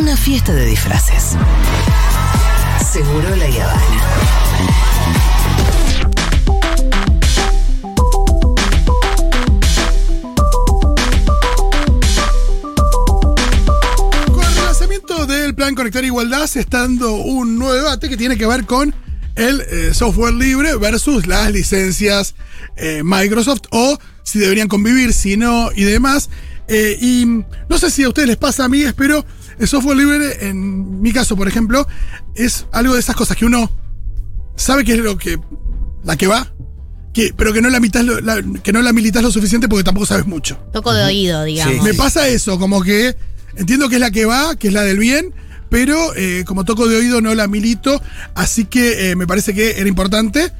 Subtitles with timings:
[0.00, 1.36] una fiesta de disfraces.
[2.90, 4.02] Seguro la Habana.
[14.32, 18.38] Con el lanzamiento del plan Conectar Igualdad se está dando un nuevo debate que tiene
[18.38, 18.94] que ver con
[19.36, 22.34] el eh, software libre versus las licencias
[22.76, 26.30] eh, Microsoft o si deberían convivir, si no y demás.
[26.68, 27.26] Eh, y
[27.68, 29.26] no sé si a ustedes les pasa a mí, pero
[29.60, 31.86] el software libre, en mi caso, por ejemplo,
[32.34, 33.70] es algo de esas cosas que uno
[34.56, 35.38] sabe que es lo que.
[36.04, 36.52] la que va,
[37.12, 40.06] que, pero que no la, lo, la- que no la militas lo suficiente porque tampoco
[40.06, 40.56] sabes mucho.
[40.72, 41.82] Toco de oído, digamos.
[41.84, 43.16] Me pasa eso, como que
[43.56, 45.34] entiendo que es la que va, que es la del bien,
[45.68, 48.00] pero eh, como toco de oído no la milito,
[48.34, 50.50] así que eh, me parece que era importante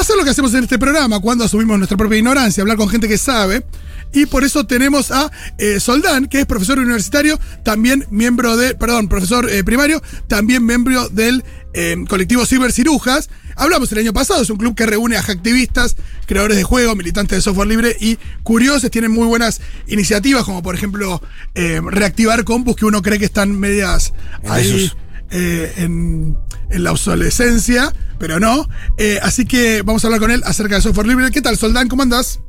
[0.00, 3.08] hacer lo que hacemos en este programa, cuando asumimos nuestra propia ignorancia, hablar con gente
[3.08, 3.64] que sabe.
[4.12, 9.08] Y por eso tenemos a eh, Soldán, que es profesor universitario, también miembro de, perdón,
[9.08, 13.28] profesor eh, primario, también miembro del eh, colectivo Cibercirujas.
[13.56, 17.38] Hablamos el año pasado, es un club que reúne a activistas, creadores de juegos, militantes
[17.38, 18.90] de software libre y curiosos.
[18.90, 21.22] Tienen muy buenas iniciativas, como por ejemplo
[21.54, 24.12] eh, reactivar compus que uno cree que están medias
[24.46, 24.90] ahí.
[25.30, 26.36] Eh, en,
[26.70, 28.68] la obsolescencia, pero no.
[28.98, 31.30] Eh, así que vamos a hablar con él acerca de software libre.
[31.30, 31.88] ¿Qué tal, Soldán?
[31.88, 32.40] ¿Cómo andás?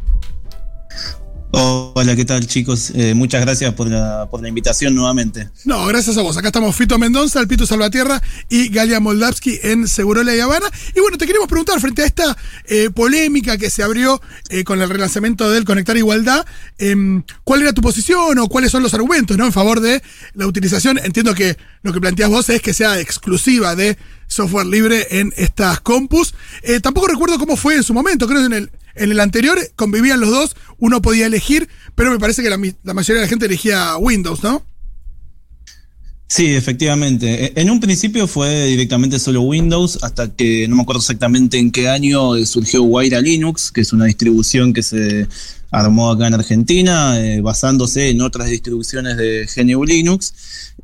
[1.51, 2.91] Hola, ¿qué tal chicos?
[2.93, 5.49] Eh, muchas gracias por la, invitación nuevamente.
[5.63, 6.35] No, gracias a vos.
[6.35, 10.67] Acá estamos Fito Mendoza, el Pito Salvatierra y Galia Moldavsky en Segurola y Habana.
[10.93, 14.81] Y bueno, te queremos preguntar, frente a esta eh, polémica que se abrió eh, con
[14.81, 16.45] el relanzamiento del Conectar Igualdad,
[16.77, 19.45] em, ¿cuál era tu posición o cuáles son los argumentos ¿no?
[19.45, 20.03] en favor de
[20.33, 20.99] la utilización?
[21.01, 25.79] Entiendo que lo que planteas vos es que sea exclusiva de software libre en estas
[25.79, 26.33] compus.
[26.81, 30.19] Tampoco recuerdo cómo fue en su momento, creo que en el, en el anterior convivían
[30.19, 33.97] los dos, uno podía elegir, pero me parece que la, mayoría de la gente elegía
[33.97, 34.63] Windows, ¿no?
[36.29, 37.45] Sí, efectivamente.
[37.45, 41.71] E- En un principio fue directamente solo Windows, hasta que no me acuerdo exactamente en
[41.71, 45.27] qué año eh, surgió Guaira Linux, que es una distribución que se
[45.71, 50.33] armó acá en Argentina, eh, basándose en otras distribuciones de GNU Linux.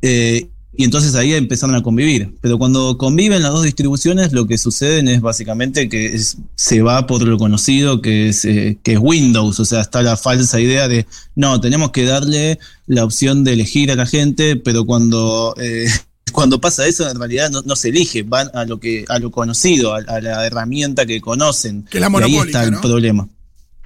[0.02, 2.34] eh, y entonces ahí empezaron a convivir.
[2.40, 7.06] Pero cuando conviven las dos distribuciones, lo que sucede es básicamente que es- se va
[7.06, 9.60] por lo conocido que es, eh, que es Windows.
[9.60, 13.90] O sea, está la falsa idea de, no, tenemos que darle la opción de elegir
[13.90, 15.54] a la gente, pero cuando...
[15.60, 15.86] eh,
[16.32, 19.30] cuando pasa eso, en realidad no, no se elige, van a lo que a lo
[19.30, 21.84] conocido, a, a la herramienta que conocen.
[21.88, 22.80] Que la Y ahí está el ¿no?
[22.80, 23.28] problema.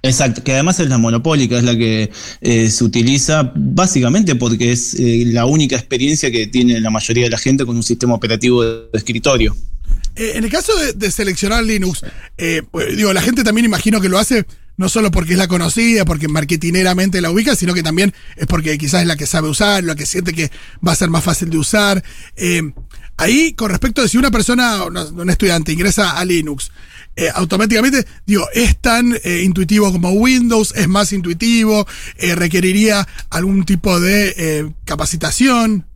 [0.02, 2.10] Exacto, que además es la monopólica, es la que
[2.40, 7.30] eh, se utiliza básicamente porque es eh, la única experiencia que tiene la mayoría de
[7.30, 9.56] la gente con un sistema operativo de, escritorio.
[10.14, 12.02] Eh, en el caso de, seleccionar Linux,
[12.70, 14.46] pues, digo, la gente también imagino que lo hace
[14.78, 18.78] no solo porque es la conocida, porque marketineramente la ubica, sino que también es porque
[18.78, 20.50] quizás es la que sabe usar, la que siente que
[20.86, 22.02] va a ser más fácil de usar.
[22.36, 22.62] Eh,
[23.16, 26.70] ahí, con respecto de si una persona, un estudiante, ingresa a Linux,
[27.16, 31.84] eh, automáticamente, digo, es tan eh, intuitivo como Windows, es más intuitivo,
[32.16, 35.86] requeriría algún tipo de capacitación.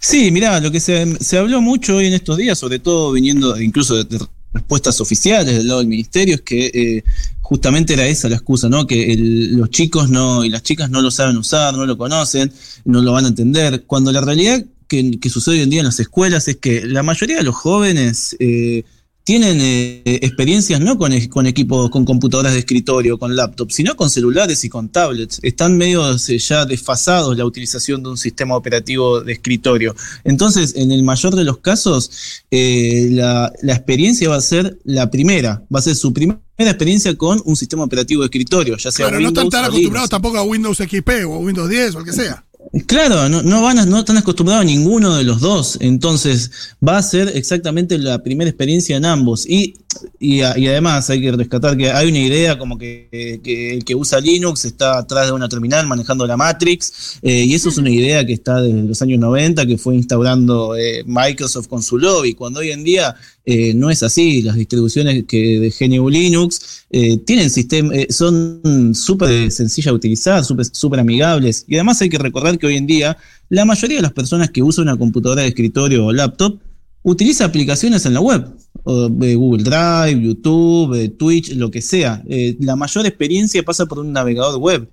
[0.00, 3.58] Sí, mirá, lo que se, se habló mucho hoy en estos días, sobre todo viniendo
[3.58, 4.18] incluso de
[4.52, 7.04] respuestas oficiales del lado del ministerio, es que eh,
[7.40, 8.86] justamente era esa la excusa, ¿no?
[8.86, 12.52] Que el- los chicos no y las chicas no lo saben usar, no lo conocen,
[12.84, 15.86] no lo van a entender, cuando la realidad que, que sucede hoy en día en
[15.86, 18.84] las escuelas es que la mayoría de los jóvenes eh,
[19.24, 23.94] tienen eh, experiencias no con, e- con equipos, con computadoras de escritorio, con laptops, sino
[23.94, 25.38] con celulares y con tablets.
[25.42, 29.94] Están medio eh, ya desfasados la utilización de un sistema operativo de escritorio.
[30.24, 35.10] Entonces, en el mayor de los casos, eh, la, la experiencia va a ser la
[35.10, 39.06] primera, va a ser su primera experiencia con un sistema operativo de escritorio, ya sea
[39.06, 41.98] Claro, no Windows están tan acostumbrados tampoco a Windows XP o a Windows 10 o
[42.00, 42.44] el que sea.
[42.86, 45.76] Claro, no, no van a- no están acostumbrados a ninguno de los dos.
[45.80, 46.50] Entonces,
[46.86, 49.44] va a ser exactamente la primera experiencia en ambos.
[49.46, 49.74] Y,
[50.18, 53.84] y, a- y además hay que rescatar que hay una idea como que, que el
[53.84, 57.18] que usa Linux está atrás de una terminal manejando la Matrix.
[57.20, 60.74] eh, y eso es una idea que está desde los años 90, que fue instaurando
[60.74, 62.32] eh, Microsoft con su lobby.
[62.32, 63.14] Cuando hoy en día
[63.44, 64.42] eh, no es así.
[64.42, 70.44] Las distribuciones que de GNU Linux eh, tienen sistema, eh, son súper sencillas de utilizar,
[70.44, 71.64] súper amigables.
[71.68, 73.16] Y además hay que recordar que hoy en día
[73.48, 76.58] la mayoría de las personas que usan una computadora de escritorio o laptop
[77.02, 78.46] utiliza aplicaciones en la web.
[78.84, 82.22] o Google Drive, YouTube, Twitch, lo que sea.
[82.60, 84.88] La mayor experiencia pasa por un navegador web.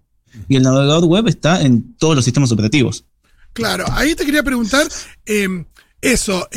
[0.48, 3.06] Y el navegador web está en todos los sistemas operativos.
[3.54, 4.88] Claro, ahí te quería preguntar
[5.25, 5.66] eh,
[6.01, 6.48] eso.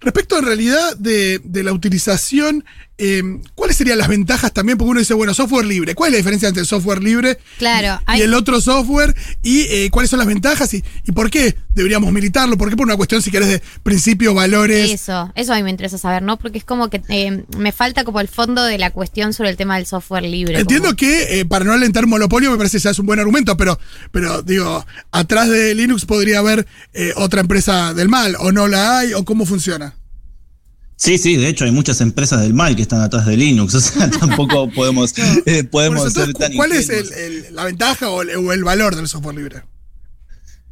[0.00, 2.64] Respecto en realidad de, de la utilización
[2.98, 3.22] eh,
[3.54, 4.78] ¿cuáles serían las ventajas también?
[4.78, 5.94] Porque uno dice, bueno, software libre.
[5.94, 9.14] ¿Cuál es la diferencia entre el software libre Claro, y hay- el otro software?
[9.42, 10.72] ¿Y eh, cuáles son las ventajas?
[10.74, 12.56] Y, y por qué deberíamos militarlo?
[12.56, 14.90] ¿Por qué por una cuestión, si querés, de principios, valores?
[14.90, 16.38] Eso, eso a mí me interesa saber, ¿no?
[16.38, 19.56] Porque es como que eh, me falta como el fondo de la cuestión sobre el
[19.56, 20.58] tema del software libre.
[20.60, 23.18] Entiendo como- que eh, para no alentar monopolio me parece que ya es un buen
[23.18, 23.78] argumento, pero,
[24.12, 28.98] pero digo, atrás de Linux podría haber eh, otra empresa del mal, o no la
[28.98, 29.94] hay, o cómo funciona.
[30.96, 33.80] Sí, sí, de hecho hay muchas empresas del mal que están atrás de Linux, o
[33.80, 35.12] sea, tampoco podemos,
[35.46, 38.52] eh, podemos eso, ser entonces, tan ¿Cuál es el- el- la ventaja o el, o
[38.52, 39.62] el valor del software libre?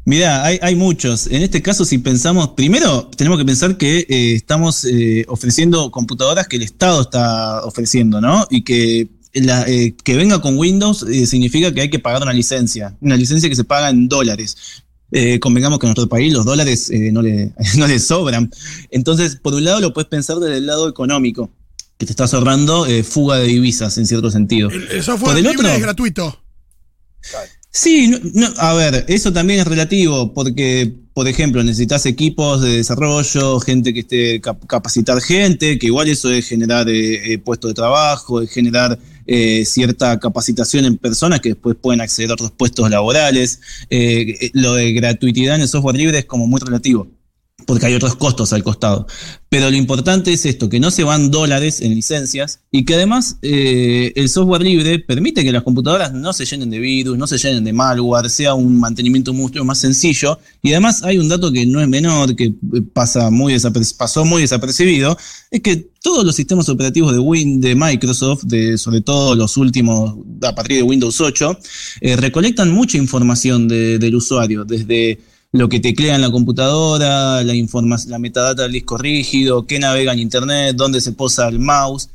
[0.05, 1.29] Mirá, hay, hay muchos.
[1.29, 6.49] En este caso, si pensamos, primero tenemos que pensar que eh, estamos eh, ofreciendo computadoras
[6.49, 8.47] que el Estado está ofreciendo, ¿no?
[8.51, 12.97] Y que, la, eh, que venga con Windows significa que hay que pagar una licencia,
[13.01, 14.57] una licencia que se paga en dólares.
[15.13, 18.51] Eh, convengamos que en nuestro país los dólares eh, no, le, no le sobran.
[18.91, 21.51] Entonces, por un lado lo puedes pensar desde el lado económico,
[21.99, 24.71] que te estás ahorrando eh, fuga de divisas en cierto sentido.
[24.71, 26.39] El, el software Por el otro- es gratuito.
[27.71, 32.77] Sí, no, no, a ver, eso también es relativo, porque, por ejemplo, necesitas equipos de
[32.79, 37.71] desarrollo, gente que esté cap- capacitar gente, que igual eso es generar eh, eh, puestos
[37.71, 42.51] de trabajo, es generar eh, cierta capacitación en personas que después pueden acceder a otros
[42.53, 43.61] puestos laborales.
[43.91, 47.09] Eh, eh, lo de gratuidad en el software libre es como muy relativo
[47.67, 49.07] porque hay otros costos al costado.
[49.49, 53.37] Pero lo importante es esto, que no se van dólares en licencias y que además
[53.43, 57.37] eh, el software libre permite que las computadoras no se llenen de virus, no se
[57.37, 60.39] llenen de malware, sea un mantenimiento mucho más sencillo.
[60.63, 62.55] Y además hay un dato que no es menor, que eh,
[62.93, 63.55] pasa muy
[63.99, 65.17] pasó muy desapercibido,
[65.51, 70.15] es que todos los sistemas operativos de, Win de Microsoft, de, sobre todo los últimos
[70.43, 71.59] a partir de Windows 8,
[72.01, 75.19] eh, recolectan mucha información de- del usuario, desde
[75.53, 80.19] lo que teclea en la computadora, la, la metadata del disco rígido, qué navega en
[80.19, 82.09] internet, dónde se posa el mouse.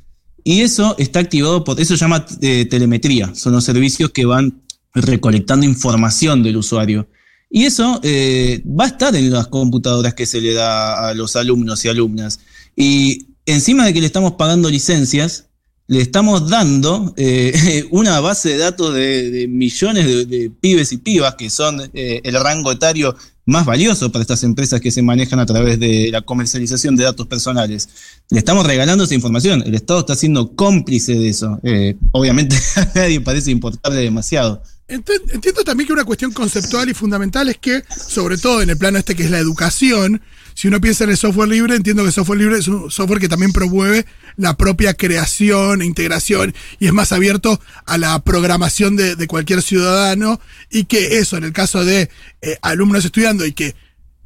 [0.43, 4.61] Y eso está activado por, eso se llama eh, telemetría, son los servicios que van
[4.93, 7.07] recolectando información del usuario.
[7.49, 11.35] Y eso eh, va a estar en las computadoras que se le da a los
[11.35, 12.39] alumnos y alumnas.
[12.75, 15.46] Y encima de que le estamos pagando licencias,
[15.87, 21.35] le estamos dando eh, una base de datos de, millones de, de pibes y pibas
[21.35, 23.15] que son eh, el rango etario
[23.47, 27.27] más valioso para estas empresas que se manejan a través de la comercialización de datos
[27.27, 27.87] personales.
[28.29, 29.63] Le estamos regalando esa información.
[29.65, 31.57] El Estado está siendo cómplice de eso.
[31.63, 34.61] Eh, obviamente a nadie parece importarle demasiado.
[34.87, 38.77] Ent- Entiendo también que una cuestión conceptual y fundamental es que, sobre todo en el
[38.77, 40.21] plano este que es la educación,
[40.53, 43.19] si uno piensa en el software libre, entiendo que el software libre es un software
[43.19, 44.05] que también promueve
[44.37, 49.61] la propia creación e integración y es más abierto a la programación de, de cualquier
[49.61, 50.39] ciudadano
[50.71, 52.09] y que eso, en el caso de
[52.41, 53.75] eh, alumnos estudiando y que,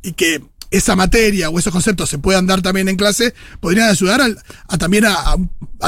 [0.04, 4.22] y que esa materia o esos conceptos se puedan dar también en clase, podrían ayudar
[4.22, 5.36] al- a, también a,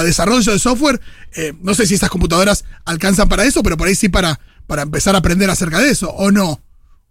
[0.03, 0.99] desarrollo de software.
[1.35, 4.83] Eh, no sé si esas computadoras alcanzan para eso, pero por ahí sí para, para
[4.83, 6.59] empezar a aprender acerca de eso, o no.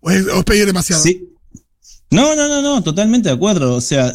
[0.00, 1.02] O es, o pedir demasiado.
[2.10, 3.75] No, no, no, no, totalmente de acuerdo.
[3.75, 4.12] O sea,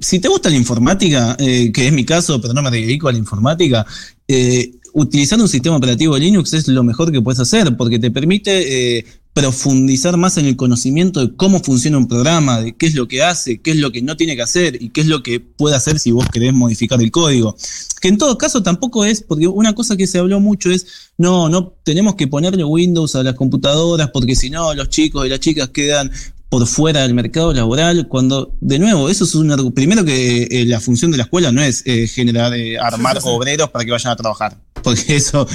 [0.00, 3.12] si te gusta la informática, eh, que es mi caso, pero no me dedico a
[3.12, 3.86] la informática,
[4.26, 8.98] eh, utilizar un sistema operativo Linux es lo mejor que puedes hacer, porque te permite
[8.98, 9.06] eh,
[9.38, 13.22] profundizar más en el conocimiento de cómo funciona un programa, de qué es lo que
[13.22, 15.76] hace, qué es lo que no tiene que hacer y qué es lo que puede
[15.76, 17.56] hacer si vos querés modificar el código.
[18.00, 21.48] Que en todo caso tampoco es, porque una cosa que se habló mucho es, no,
[21.48, 25.38] no tenemos que ponerle Windows a las computadoras porque si no los chicos y las
[25.38, 26.10] chicas quedan
[26.48, 30.80] por fuera del mercado laboral, cuando, de nuevo, eso es un primero que eh, la
[30.80, 33.34] función de la escuela no es eh, generar, eh, armar Sí, sí, sí.
[33.34, 35.46] obreros para que vayan a trabajar, porque eso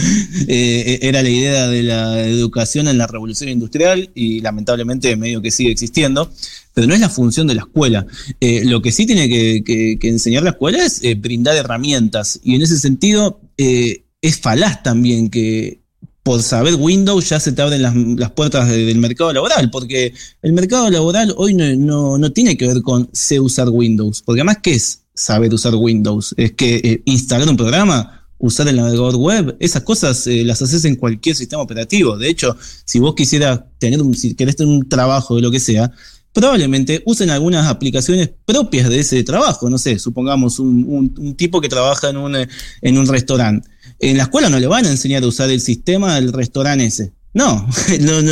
[0.48, 5.72] era la idea de la educación en la revolución industrial y lamentablemente medio que sigue
[5.72, 6.32] existiendo,
[6.76, 8.06] pero no es la función de la escuela.
[8.40, 12.62] Lo que sí tiene que, que- que enseñar la escuela es brindar herramientas, y en
[12.62, 15.82] ese sentido es falaz también que
[16.24, 20.14] por saber Windows ya se te abren las, las puertas de- del mercado laboral, porque
[20.42, 24.42] el mercado laboral hoy no, no, no tiene que ver con sé usar Windows, porque
[24.42, 26.34] además, ¿qué es saber usar Windows?
[26.38, 30.86] Es que eh, instalar un programa, usar el navegador web, esas cosas eh, las haces
[30.86, 32.18] en cualquier sistema operativo.
[32.18, 35.60] De hecho, si vos quisieras tener un, si querés tener un trabajo de lo que
[35.60, 35.92] sea,
[36.34, 39.70] probablemente usen algunas aplicaciones propias de ese trabajo.
[39.70, 42.48] No sé, supongamos un, un- un tipo que trabaja en un, eh,
[42.82, 43.70] en un restaurante.
[44.00, 47.14] En la escuela no le van a enseñar a usar el sistema del restaurante ese.
[47.34, 47.68] No,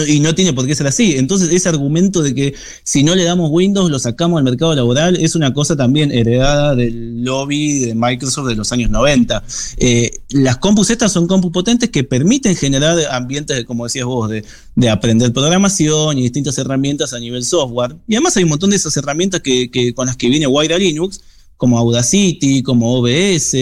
[0.07, 1.15] y no tiene por qué ser así.
[1.17, 2.53] Entonces, ese argumento de que
[2.83, 6.75] si no le damos Windows lo sacamos al mercado laboral es una cosa también heredada
[6.75, 9.43] del lobby de Microsoft de los años 90.
[9.77, 14.45] Eh, las compus estas son compus potentes que permiten generar ambientes, como decías vos, de,
[14.75, 17.95] de aprender programación y distintas herramientas a nivel software.
[18.07, 21.21] Y además hay un montón de esas herramientas que con las que viene Wire Linux,
[21.61, 23.55] como Audacity, como OBS,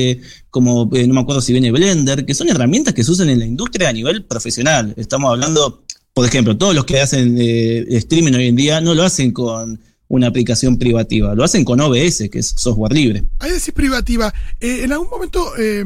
[0.50, 3.46] como no me acuerdo si viene Blender, que son herramientas que se usan en la
[3.46, 4.94] industria a nivel profesional.
[4.96, 9.34] Estamos hablando, por ejemplo, todos los que hacen streaming hoy en día no lo hacen
[9.34, 11.36] con una aplicación privativa.
[11.36, 13.25] Lo hacen con OBS, que es software libre.
[13.39, 14.34] Ahí decís privativa.
[14.62, 15.84] Eh, en algún momento eh,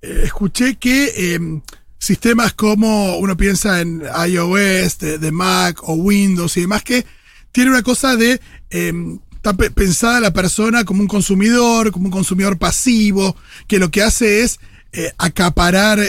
[0.00, 1.60] eh, escuché que
[1.98, 7.04] sistemas como uno piensa en iOS, de, Mac o Windows y demás, que
[7.52, 8.40] tiene una cosa de
[9.50, 13.36] está pensada la persona como un consumidor, como un consumidor pasivo,
[13.66, 14.58] que lo que hace es
[15.18, 16.00] acaparar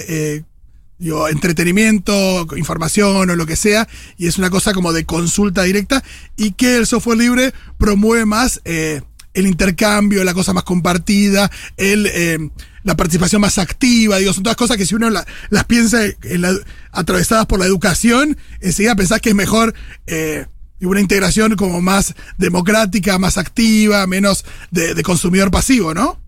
[0.98, 3.88] digo, entretenimiento, información o lo que sea,
[4.18, 6.04] y es una cosa como de consulta directa,
[6.38, 9.02] y que el software libre promueve más eh,
[9.34, 12.50] el intercambio, la cosa más compartida, el, eh,
[12.84, 16.00] la participación más activa, digo, son todas cosas que si uno las piensa
[16.92, 19.74] atravesadas por la educación, enseguida pensás que es mejor
[20.08, 20.46] eh,
[20.86, 26.26] una integración como más democrática, más activa, menos de consumidor pasivo, ¿no?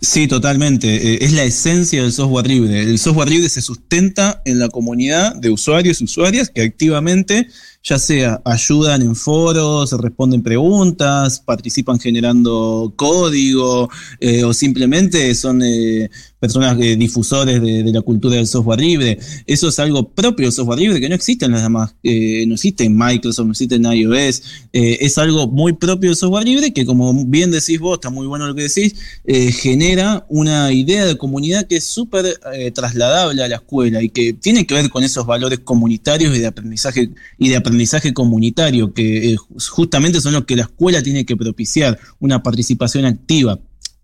[0.00, 1.14] Sí, totalmente.
[1.14, 2.82] Eh, es la esencia del software libre.
[2.82, 7.48] El software libre se sustenta en la comunidad de usuarios y usuarias que activamente
[7.86, 13.88] ya sea ayudan en foros, responden preguntas, participan generando código
[14.18, 19.18] eh, o simplemente son eh, personas eh, difusores de, la cultura del software libre.
[19.46, 22.84] Eso es algo propio del software libre que no existe en las demás, no existe
[22.84, 24.42] en Microsoft, no existe en iOS.
[24.72, 28.48] es algo muy propio del software libre que, como bien decís vos, está muy bueno
[28.48, 32.38] lo que decís, genera una idea de comunidad que es súper
[32.74, 36.46] trasladable a la escuela y que tiene que ver con esos valores comunitarios y de
[36.46, 39.36] aprendizaje y de aprendizaje aprendizaje comunitario, que eh,
[39.70, 43.58] justamente son los que la escuela tiene que propiciar, una participación activa.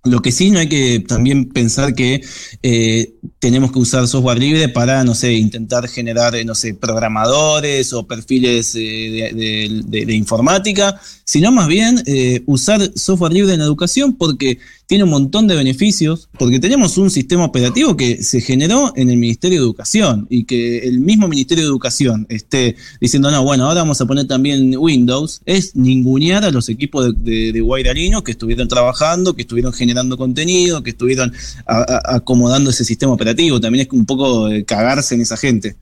[0.04, 2.22] Lo que sí no hay que también pensar que
[2.62, 7.92] eh, tenemos que usar software libre para, no sé, intentar generar, eh, no sé, programadores
[7.92, 12.02] o perfiles de, informática, sino más bien
[12.46, 17.10] usar software libre en la educación porque tiene un montón de beneficios, porque tenemos un
[17.10, 21.64] sistema operativo que se generó en el Ministerio de Educación y que el mismo Ministerio
[21.64, 26.50] de Educación esté diciendo, no, bueno, ahora vamos a poner también Windows, es ningunear a
[26.50, 31.32] los equipos de, de, que estuvieron trabajando, que estuvieron generando contenido, que estuvieron
[31.66, 33.60] acomodando ese sistema operativo.
[33.60, 35.76] También es un poco cagarse en esa gente.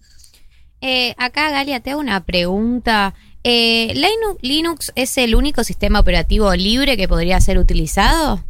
[0.80, 3.14] Eh, acá, Galia, te hago una pregunta.
[3.42, 3.94] Eh,
[4.42, 8.44] ¿Linux es el único sistema operativo libre que podría ser utilizado?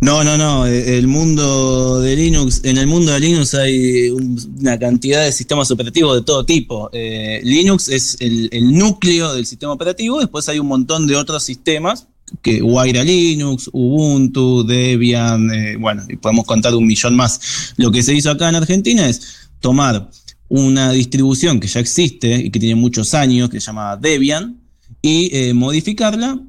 [0.00, 0.66] No, no, no.
[0.66, 5.70] Eh, el mundo de Linux, en el mundo de Linux hay una cantidad de sistemas
[5.70, 6.88] operativos de todo tipo.
[6.92, 10.18] Eh, Linux es el, núcleo del sistema operativo.
[10.18, 12.06] Después hay un montón de otros sistemas
[12.40, 17.74] que Wire Linux, Ubuntu, Debian, eh, bueno, y podemos contar un millón más.
[17.76, 20.08] Lo que se hizo acá en Argentina es tomar
[20.48, 24.60] una distribución que ya existe y que tiene muchos años, que se llama Debian,
[25.02, 26.40] y modificarla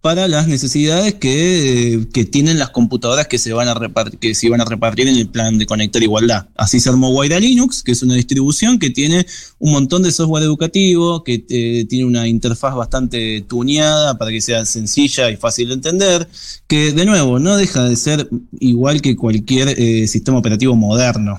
[0.00, 4.64] para las necesidades que, tienen las computadoras que se van a repartir, que se a
[4.64, 6.46] repartir en el plan de conectar igualdad.
[6.54, 9.26] Así se armó Guaira Linux, que es una distribución que tiene
[9.58, 14.64] un montón de software educativo, que eh, tiene una interfaz bastante tuneada para que sea
[14.64, 16.28] sencilla y fácil de entender,
[16.68, 18.28] que de nuevo no deja de ser
[18.60, 21.38] igual que cualquier eh, sistema operativo moderno.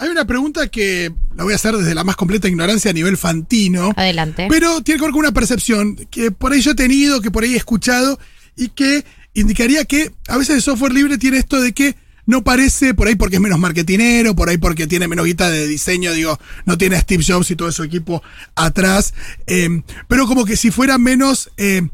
[0.00, 3.16] Hay una pregunta que la voy a hacer desde la más completa ignorancia a nivel
[3.16, 3.92] fantino.
[3.96, 4.46] Adelante.
[4.48, 7.42] Pero tiene que ver con una percepción que por ahí yo he tenido, que por
[7.42, 8.16] ahí he escuchado
[8.56, 12.94] y que indicaría que a veces el software libre tiene esto de que no parece
[12.94, 16.38] por ahí porque es menos marketinero, por ahí porque tiene menos guita de diseño, digo,
[16.64, 18.22] no tiene a Steve Jobs y todo su equipo
[18.54, 19.14] atrás,
[19.46, 21.88] em, pero como que si fuera menos em,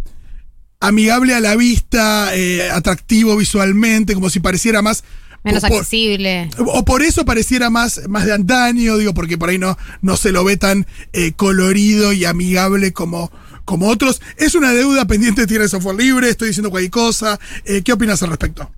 [0.80, 5.04] amigable a la vista, eh, atractivo visualmente, como si pareciera más
[5.44, 6.48] Menos accesible.
[6.58, 10.32] O por eso pareciera más, más de antaño, digo, porque por ahí no, no se
[10.32, 13.30] lo ve tan eh, colorido y amigable como,
[13.66, 14.22] como otros.
[14.38, 17.38] Es una deuda pendiente, tiene software libre, estoy diciendo cualquier cosa.
[17.66, 18.70] Eh, ¿Qué opinas al respecto?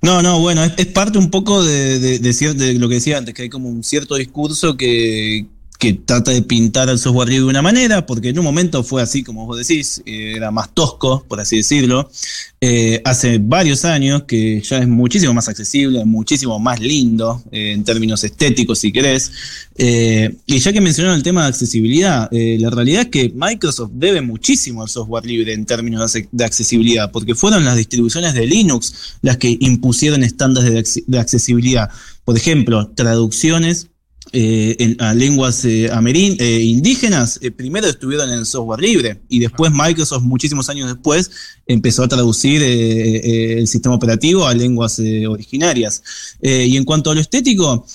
[0.00, 3.42] No, no, bueno, es, parte un poco de, de, de, lo que decía antes, que
[3.42, 5.46] hay como un cierto discurso que,
[5.78, 9.00] que trata de pintar al software libre de una manera, porque en un momento fue
[9.00, 12.10] así, como vos decís, eh, era más tosco, por así decirlo.
[12.60, 17.84] Eh, hace varios años que ya es muchísimo más accesible, muchísimo más lindo eh, en
[17.84, 19.30] términos estéticos, si querés.
[19.78, 24.82] y ya que mencionaron el tema de accesibilidad, la realidad es que Microsoft debe muchísimo
[24.82, 29.56] al software libre en términos de accesibilidad, porque fueron las distribuciones de Linux las que
[29.60, 31.88] impusieron estándares de accesibilidad.
[32.24, 33.86] Por ejemplo, traducciones
[34.32, 40.68] eh, a lenguas eh, eh, indígenas, primero estuvieron en software libre y después Microsoft, muchísimos
[40.68, 41.30] años después,
[41.66, 46.02] empezó a traducir el sistema operativo a lenguas originarias.
[46.40, 47.86] y en cuanto a lo estético,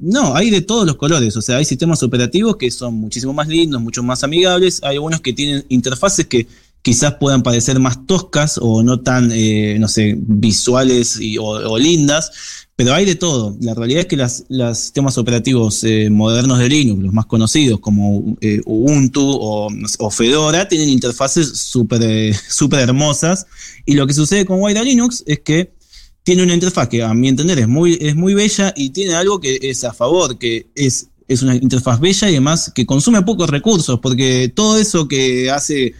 [0.00, 3.48] no, hay de todos los colores, o sea, hay sistemas operativos que son muchísimo más
[3.48, 6.46] lindos, mucho más amigables, hay algunos que tienen interfaces que
[6.82, 12.30] quizás puedan parecer más toscas o no tan, eh, no sé, visuales o lindas,
[12.80, 13.54] pero hay de todo.
[13.60, 17.78] La realidad es que las, los sistemas operativos eh, modernos de Linux, los más conocidos
[17.78, 23.44] como eh, Ubuntu o, Fedora, tienen interfaces súper eh, super hermosas.
[23.84, 25.74] Y lo que sucede con Wide Linux es que
[26.22, 29.40] tiene una interfaz que a mi entender es muy, es muy bella y tiene algo
[29.40, 33.50] que es a favor, que es, es una interfaz bella y además que consume pocos
[33.50, 35.92] recursos, porque todo eso que hace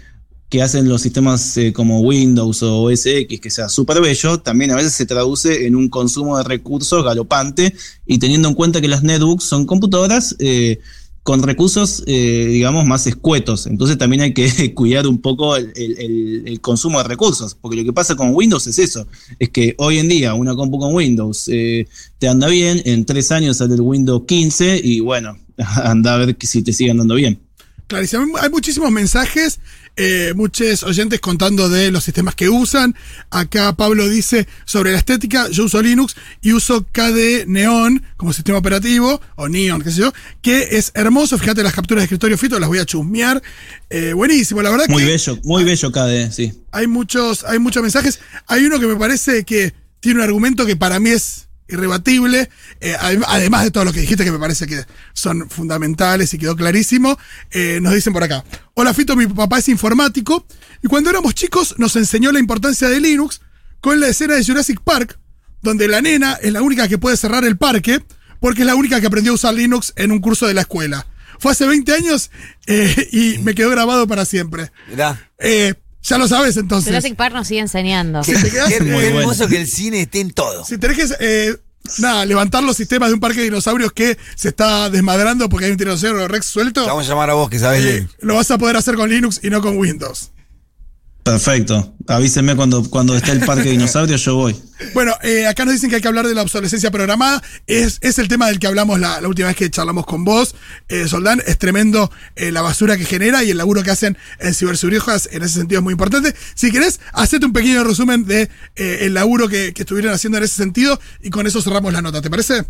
[0.51, 4.73] que hacen los sistemas eh, como Windows o OS X, que sea súper bello, también
[4.73, 7.73] a veces se traduce en un consumo de recursos galopante
[8.05, 10.81] y teniendo en cuenta que las netbooks son computadoras eh,
[11.23, 13.69] con recursos, eh, digamos, más escuetos.
[13.69, 18.17] Entonces también hay que cuidar un poco el, consumo de recursos, porque lo que pasa
[18.17, 19.07] con Windows es eso,
[19.39, 23.59] es que hoy en día una compu con Windows te anda bien, en tres años
[23.59, 25.39] sale el Windows 15 y bueno,
[25.85, 27.39] anda a ver si te sigue andando bien.
[27.87, 29.59] Clarísimo, hay muchísimos mensajes,
[29.97, 32.95] eh, muchos oyentes contando de los sistemas que usan.
[33.31, 38.59] Acá Pablo dice sobre la estética, yo uso Linux y uso KDE Neon como sistema
[38.59, 41.39] operativo, o Neon, qué sé yo, que es hermoso.
[41.39, 43.43] Fíjate las capturas de escritorio Fito, las voy a chusmear.
[43.91, 45.11] Eh, buenísimo, la verdad muy que.
[45.11, 46.53] bello, muy bello KDE, sí.
[46.73, 48.21] Hay muchos, hay muchos mensajes.
[48.47, 52.51] Hay uno que me parece que tiene un argumento que para mí es irrebatible,
[52.81, 56.57] eh, además de todo lo que dijiste que me parece que son fundamentales y quedó
[56.57, 57.19] clarísimo,
[57.51, 60.47] eh, nos dicen por acá, hola Fito, mi papá es informático
[60.83, 63.41] y cuando éramos chicos nos enseñó la importancia de Linux
[63.81, 65.19] con la escena de Jurassic Park,
[65.63, 68.03] donde la nena es la única que puede cerrar el parque
[68.41, 71.07] porque es la única que aprendió a usar Linux en un curso de la escuela.
[71.39, 72.31] Fue hace 20 años
[72.67, 74.73] eh, y me quedó grabado para siempre.
[74.89, 75.31] Mirá.
[76.03, 76.89] Ya lo sabes entonces.
[76.89, 78.23] Jurassic Park nos sigue enseñando.
[78.23, 80.65] Qué, qué hermoso que el cine esté en todo.
[80.65, 81.57] Si tenés que eh,
[81.99, 85.73] nada, levantar los sistemas de un parque de dinosaurios que se está desmadrando porque hay
[85.73, 86.83] un tiranosaurio Rex suelto.
[86.83, 89.11] Te vamos a llamar a vos que sabes eh, Lo vas a poder hacer con
[89.11, 90.33] Linux y no con Windows.
[91.31, 91.95] Perfecto.
[92.09, 94.57] Avísenme cuando, cuando esté el parque de dinosaurios, yo voy.
[94.95, 97.41] Bueno, eh, acá nos dicen que hay que hablar de la obsolescencia programada.
[97.69, 100.57] Es, es el tema del que hablamos la, última vez que charlamos con vos,
[100.89, 101.41] eh, Soldán.
[101.47, 105.45] Es tremendo eh, la basura que genera y el laburo que hacen en ciberseguridad en
[105.45, 106.35] ese sentido es muy importante.
[106.57, 110.57] Si querés, hacete un pequeño resumen de el laburo que, que estuvieron haciendo en ese
[110.57, 112.21] sentido y con eso cerramos la nota.
[112.21, 112.65] ¿Te parece?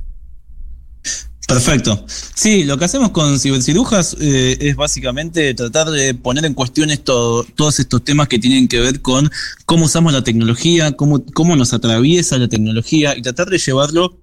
[1.50, 2.04] Perfecto.
[2.06, 7.44] Sí, lo que hacemos con cibercirujas eh, es básicamente tratar de poner en cuestión esto,
[7.56, 9.28] todos estos temas que tienen que ver con
[9.66, 14.16] cómo usamos la tecnología, cómo, cómo nos atraviesa la tecnología y tratar de llevarlo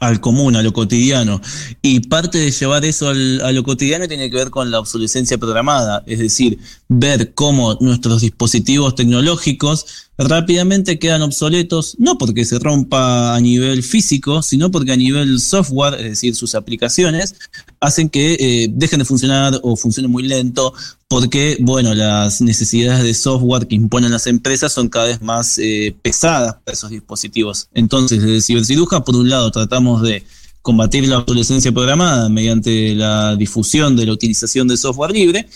[0.00, 1.40] al común, a lo cotidiano.
[1.82, 5.38] Y parte de llevar eso al, a lo cotidiano tiene que ver con la obsolescencia
[5.38, 6.58] programada, es decir,
[6.88, 14.42] ver cómo nuestros dispositivos tecnológicos rápidamente quedan obsoletos, no porque se rompa a nivel físico,
[14.42, 17.36] sino porque a nivel software, es decir, sus aplicaciones,
[17.80, 20.74] hacen que eh, dejen de funcionar o funcionen muy lento,
[21.08, 25.94] porque, bueno, las necesidades de software que imponen las empresas son cada vez más eh,
[26.02, 27.68] pesadas para esos dispositivos.
[27.74, 30.24] Entonces, desde Ciberciruja, por un lado, tratamos de
[30.62, 35.48] combatir la obsolescencia programada mediante la difusión de la utilización de software libre,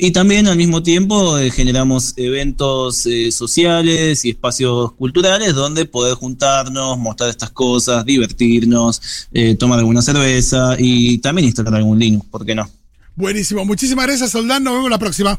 [0.00, 6.14] y también al mismo tiempo eh, generamos eventos eh, sociales y espacios culturales donde poder
[6.14, 12.46] juntarnos, mostrar estas cosas, divertirnos, eh, tomar alguna cerveza y también instalar algún Linux, ¿por
[12.46, 12.68] qué no?
[13.14, 15.38] Buenísimo, muchísimas gracias Soldán, nos vemos la próxima.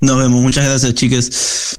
[0.00, 1.78] Nos vemos, muchas gracias chiques.